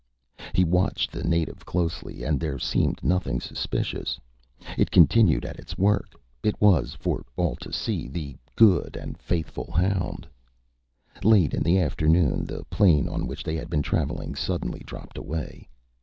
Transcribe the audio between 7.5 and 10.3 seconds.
to see, the good and faithful hound.